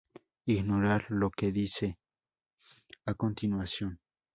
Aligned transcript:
Ignorar 0.47 1.05
lo 1.11 1.29
que 1.29 1.51
dice 1.51 1.99
a 3.05 3.13
continuación. 3.13 3.99